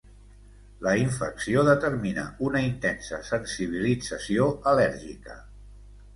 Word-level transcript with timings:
La 0.85 0.93
infecció 1.01 1.65
determina 1.67 2.23
una 2.47 2.63
intensa 2.69 3.21
sensibilització 3.29 4.49
al·lèrgica. 4.75 5.39